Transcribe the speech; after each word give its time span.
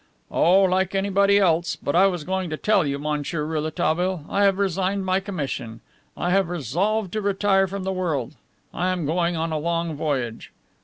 "Oh, 0.31 0.61
like 0.61 0.95
anybody 0.95 1.37
else. 1.37 1.75
But 1.75 1.95
I 1.95 2.07
was 2.07 2.23
going 2.23 2.49
to 2.49 2.57
tell 2.57 2.87
you, 2.87 2.97
Monsieur 2.97 3.45
Rouletabille, 3.45 4.25
I 4.27 4.45
have 4.45 4.57
resigned 4.57 5.05
my 5.05 5.19
commission. 5.19 5.79
I 6.17 6.31
have 6.31 6.49
resolved 6.49 7.11
to 7.11 7.21
retire 7.21 7.67
from 7.67 7.83
the 7.83 7.93
world; 7.93 8.33
I 8.73 8.89
am 8.91 9.05
going 9.05 9.35
on 9.35 9.51
a 9.51 9.59
long 9.59 9.95
voyage." 9.95 10.51